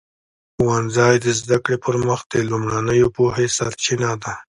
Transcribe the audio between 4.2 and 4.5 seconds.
ده.